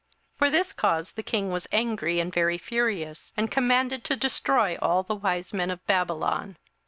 27:002:012 0.39 0.39
For 0.39 0.49
this 0.49 0.73
cause 0.73 1.13
the 1.13 1.21
king 1.21 1.51
was 1.51 1.67
angry 1.71 2.19
and 2.19 2.33
very 2.33 2.57
furious, 2.57 3.33
and 3.37 3.51
commanded 3.51 4.03
to 4.05 4.15
destroy 4.15 4.75
all 4.81 5.03
the 5.03 5.13
wise 5.13 5.53
men 5.53 5.69
of 5.69 5.85
Babylon. 5.85 6.57